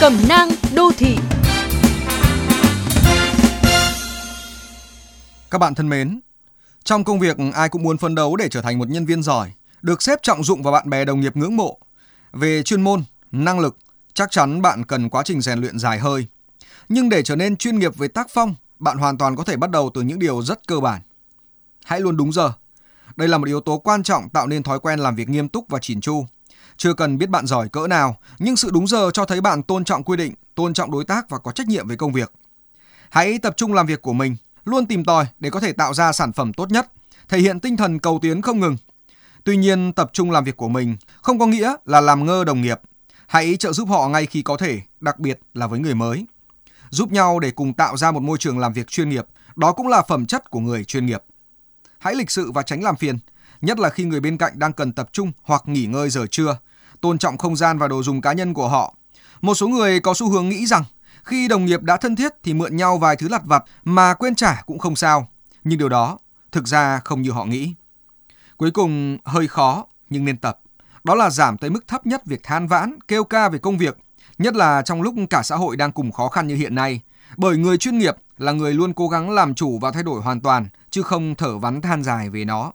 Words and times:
Cẩm 0.00 0.18
nang 0.28 0.48
đô 0.74 0.90
thị 0.98 1.16
Các 5.50 5.58
bạn 5.58 5.74
thân 5.74 5.88
mến, 5.88 6.20
trong 6.84 7.04
công 7.04 7.20
việc 7.20 7.36
ai 7.54 7.68
cũng 7.68 7.82
muốn 7.82 7.98
phấn 7.98 8.14
đấu 8.14 8.36
để 8.36 8.48
trở 8.48 8.62
thành 8.62 8.78
một 8.78 8.88
nhân 8.88 9.06
viên 9.06 9.22
giỏi, 9.22 9.52
được 9.82 10.02
xếp 10.02 10.18
trọng 10.22 10.44
dụng 10.44 10.62
và 10.62 10.70
bạn 10.70 10.90
bè 10.90 11.04
đồng 11.04 11.20
nghiệp 11.20 11.36
ngưỡng 11.36 11.56
mộ. 11.56 11.78
Về 12.32 12.62
chuyên 12.62 12.82
môn, 12.82 13.04
năng 13.32 13.60
lực, 13.60 13.76
chắc 14.14 14.30
chắn 14.30 14.62
bạn 14.62 14.84
cần 14.84 15.08
quá 15.08 15.22
trình 15.22 15.40
rèn 15.40 15.58
luyện 15.58 15.78
dài 15.78 15.98
hơi. 15.98 16.26
Nhưng 16.88 17.08
để 17.08 17.22
trở 17.22 17.36
nên 17.36 17.56
chuyên 17.56 17.78
nghiệp 17.78 17.96
về 17.96 18.08
tác 18.08 18.26
phong, 18.34 18.54
bạn 18.78 18.98
hoàn 18.98 19.18
toàn 19.18 19.36
có 19.36 19.44
thể 19.44 19.56
bắt 19.56 19.70
đầu 19.70 19.90
từ 19.94 20.02
những 20.02 20.18
điều 20.18 20.42
rất 20.42 20.66
cơ 20.66 20.80
bản. 20.80 21.02
Hãy 21.84 22.00
luôn 22.00 22.16
đúng 22.16 22.32
giờ. 22.32 22.52
Đây 23.16 23.28
là 23.28 23.38
một 23.38 23.46
yếu 23.46 23.60
tố 23.60 23.78
quan 23.78 24.02
trọng 24.02 24.28
tạo 24.28 24.46
nên 24.46 24.62
thói 24.62 24.80
quen 24.80 24.98
làm 24.98 25.16
việc 25.16 25.28
nghiêm 25.28 25.48
túc 25.48 25.68
và 25.68 25.78
chỉn 25.82 26.00
chu. 26.00 26.26
Chưa 26.80 26.94
cần 26.94 27.18
biết 27.18 27.30
bạn 27.30 27.46
giỏi 27.46 27.68
cỡ 27.68 27.86
nào, 27.86 28.16
nhưng 28.38 28.56
sự 28.56 28.70
đúng 28.70 28.86
giờ 28.86 29.10
cho 29.14 29.24
thấy 29.24 29.40
bạn 29.40 29.62
tôn 29.62 29.84
trọng 29.84 30.02
quy 30.02 30.16
định, 30.16 30.34
tôn 30.54 30.74
trọng 30.74 30.90
đối 30.90 31.04
tác 31.04 31.30
và 31.30 31.38
có 31.38 31.52
trách 31.52 31.68
nhiệm 31.68 31.88
với 31.88 31.96
công 31.96 32.12
việc. 32.12 32.32
Hãy 33.10 33.38
tập 33.38 33.54
trung 33.56 33.72
làm 33.72 33.86
việc 33.86 34.02
của 34.02 34.12
mình, 34.12 34.36
luôn 34.64 34.86
tìm 34.86 35.04
tòi 35.04 35.26
để 35.38 35.50
có 35.50 35.60
thể 35.60 35.72
tạo 35.72 35.94
ra 35.94 36.12
sản 36.12 36.32
phẩm 36.32 36.52
tốt 36.52 36.70
nhất, 36.70 36.92
thể 37.28 37.38
hiện 37.38 37.60
tinh 37.60 37.76
thần 37.76 37.98
cầu 37.98 38.18
tiến 38.22 38.42
không 38.42 38.60
ngừng. 38.60 38.76
Tuy 39.44 39.56
nhiên, 39.56 39.92
tập 39.92 40.10
trung 40.12 40.30
làm 40.30 40.44
việc 40.44 40.56
của 40.56 40.68
mình 40.68 40.96
không 41.22 41.38
có 41.38 41.46
nghĩa 41.46 41.74
là 41.84 42.00
làm 42.00 42.26
ngơ 42.26 42.44
đồng 42.44 42.62
nghiệp. 42.62 42.80
Hãy 43.26 43.56
trợ 43.56 43.72
giúp 43.72 43.88
họ 43.88 44.08
ngay 44.08 44.26
khi 44.26 44.42
có 44.42 44.56
thể, 44.56 44.80
đặc 45.00 45.18
biệt 45.18 45.40
là 45.54 45.66
với 45.66 45.80
người 45.80 45.94
mới. 45.94 46.26
Giúp 46.90 47.12
nhau 47.12 47.38
để 47.38 47.50
cùng 47.50 47.72
tạo 47.72 47.96
ra 47.96 48.10
một 48.10 48.22
môi 48.22 48.38
trường 48.38 48.58
làm 48.58 48.72
việc 48.72 48.86
chuyên 48.86 49.08
nghiệp, 49.08 49.26
đó 49.56 49.72
cũng 49.72 49.88
là 49.88 50.02
phẩm 50.08 50.26
chất 50.26 50.50
của 50.50 50.60
người 50.60 50.84
chuyên 50.84 51.06
nghiệp. 51.06 51.22
Hãy 51.98 52.14
lịch 52.14 52.30
sự 52.30 52.52
và 52.52 52.62
tránh 52.62 52.82
làm 52.82 52.96
phiền, 52.96 53.18
nhất 53.60 53.78
là 53.78 53.88
khi 53.88 54.04
người 54.04 54.20
bên 54.20 54.36
cạnh 54.36 54.58
đang 54.58 54.72
cần 54.72 54.92
tập 54.92 55.08
trung 55.12 55.32
hoặc 55.42 55.62
nghỉ 55.66 55.86
ngơi 55.86 56.10
giờ 56.10 56.26
trưa, 56.30 56.56
tôn 57.00 57.18
trọng 57.18 57.38
không 57.38 57.56
gian 57.56 57.78
và 57.78 57.88
đồ 57.88 58.02
dùng 58.02 58.20
cá 58.20 58.32
nhân 58.32 58.54
của 58.54 58.68
họ. 58.68 58.94
Một 59.40 59.54
số 59.54 59.68
người 59.68 60.00
có 60.00 60.14
xu 60.14 60.30
hướng 60.30 60.48
nghĩ 60.48 60.66
rằng 60.66 60.84
khi 61.24 61.48
đồng 61.48 61.64
nghiệp 61.64 61.82
đã 61.82 61.96
thân 61.96 62.16
thiết 62.16 62.32
thì 62.42 62.54
mượn 62.54 62.76
nhau 62.76 62.98
vài 62.98 63.16
thứ 63.16 63.28
lặt 63.28 63.42
vặt 63.44 63.64
mà 63.84 64.14
quên 64.14 64.34
trả 64.34 64.62
cũng 64.66 64.78
không 64.78 64.96
sao. 64.96 65.28
Nhưng 65.64 65.78
điều 65.78 65.88
đó 65.88 66.18
thực 66.52 66.66
ra 66.66 67.00
không 67.04 67.22
như 67.22 67.30
họ 67.30 67.44
nghĩ. 67.44 67.74
Cuối 68.56 68.70
cùng 68.70 69.18
hơi 69.24 69.48
khó 69.48 69.86
nhưng 70.10 70.24
nên 70.24 70.36
tập. 70.36 70.60
Đó 71.04 71.14
là 71.14 71.30
giảm 71.30 71.58
tới 71.58 71.70
mức 71.70 71.88
thấp 71.88 72.06
nhất 72.06 72.26
việc 72.26 72.40
than 72.42 72.66
vãn, 72.68 72.98
kêu 73.08 73.24
ca 73.24 73.48
về 73.48 73.58
công 73.58 73.78
việc, 73.78 73.98
nhất 74.38 74.54
là 74.54 74.82
trong 74.82 75.02
lúc 75.02 75.14
cả 75.30 75.42
xã 75.42 75.56
hội 75.56 75.76
đang 75.76 75.92
cùng 75.92 76.12
khó 76.12 76.28
khăn 76.28 76.46
như 76.46 76.56
hiện 76.56 76.74
nay. 76.74 77.00
Bởi 77.36 77.56
người 77.56 77.78
chuyên 77.78 77.98
nghiệp 77.98 78.14
là 78.38 78.52
người 78.52 78.74
luôn 78.74 78.92
cố 78.92 79.08
gắng 79.08 79.30
làm 79.30 79.54
chủ 79.54 79.78
và 79.78 79.90
thay 79.90 80.02
đổi 80.02 80.20
hoàn 80.20 80.40
toàn, 80.40 80.68
chứ 80.90 81.02
không 81.02 81.34
thở 81.34 81.58
vắn 81.58 81.80
than 81.80 82.02
dài 82.02 82.30
về 82.30 82.44
nó. 82.44 82.72